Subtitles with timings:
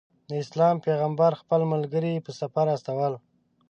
[0.29, 3.13] د اسلام پیغمبر خپل ملګري په سفر استول.